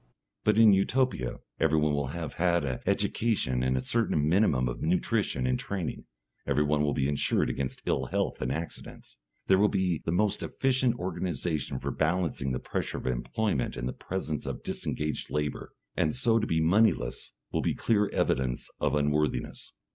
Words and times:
But 0.43 0.57
in 0.57 0.73
Utopia 0.73 1.35
everyone 1.59 1.93
will 1.93 2.07
have 2.07 2.33
had 2.41 2.65
an 2.65 2.79
education 2.87 3.61
and 3.61 3.77
a 3.77 3.81
certain 3.81 4.27
minimum 4.27 4.67
of 4.67 4.81
nutrition 4.81 5.45
and 5.45 5.59
training; 5.59 6.05
everyone 6.47 6.81
will 6.81 6.95
be 6.95 7.07
insured 7.07 7.51
against 7.51 7.83
ill 7.85 8.05
health 8.05 8.41
and 8.41 8.51
accidents; 8.51 9.19
there 9.45 9.59
will 9.59 9.69
be 9.69 10.01
the 10.03 10.11
most 10.11 10.41
efficient 10.41 10.95
organisation 10.95 11.77
for 11.77 11.91
balancing 11.91 12.51
the 12.51 12.57
pressure 12.57 12.97
of 12.97 13.05
employment 13.05 13.77
and 13.77 13.87
the 13.87 13.93
presence 13.93 14.47
of 14.47 14.63
disengaged 14.63 15.29
labour, 15.29 15.71
and 15.95 16.15
so 16.15 16.39
to 16.39 16.47
be 16.47 16.59
moneyless 16.59 17.31
will 17.51 17.61
be 17.61 17.75
clear 17.75 18.09
evidence 18.09 18.69
of 18.79 18.95
unworthiness. 18.95 19.71